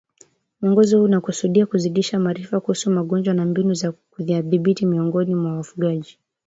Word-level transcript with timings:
Mwongozo 0.61 0.97
huu 0.99 1.03
unakusudiwa 1.05 1.65
kuzidisha 1.67 2.19
maarifa 2.19 2.59
kuhusu 2.59 2.91
magonjwa 2.91 3.33
na 3.33 3.45
mbinu 3.45 3.73
za 3.73 3.91
kuyadhibiti 3.91 4.85
miongoni 4.85 5.35
mwa 5.35 5.55
wafugaji 5.57 6.19